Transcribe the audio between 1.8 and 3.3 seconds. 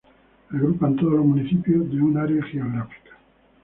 de una área geográfica.